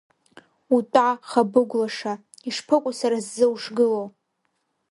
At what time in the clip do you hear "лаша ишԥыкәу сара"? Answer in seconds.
1.81-3.17